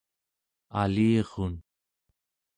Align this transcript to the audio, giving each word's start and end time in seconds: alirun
alirun 0.79 1.53